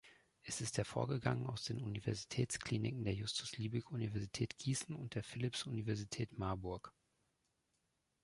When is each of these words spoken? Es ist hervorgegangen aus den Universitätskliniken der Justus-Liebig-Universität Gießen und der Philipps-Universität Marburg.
Es 0.41 0.61
ist 0.61 0.79
hervorgegangen 0.79 1.45
aus 1.45 1.63
den 1.65 1.79
Universitätskliniken 1.79 3.03
der 3.03 3.13
Justus-Liebig-Universität 3.13 4.57
Gießen 4.57 4.95
und 4.95 5.13
der 5.13 5.23
Philipps-Universität 5.23 6.39
Marburg. 6.39 6.91